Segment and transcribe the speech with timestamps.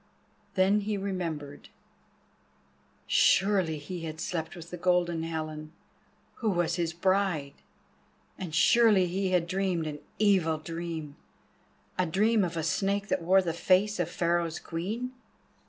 [0.55, 1.69] Then he remembered.
[3.05, 5.73] Surely he had slept with the Golden Helen,
[6.37, 7.53] who was his bride,
[8.35, 11.17] and surely he had dreamed an evil dream,
[11.99, 15.11] a dream of a snake that wore the face of Pharaoh's Queen.